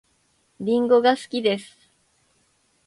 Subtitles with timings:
[0.59, 1.77] りんごが好きです